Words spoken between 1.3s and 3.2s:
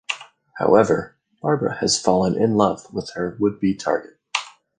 Barbara has fallen in love with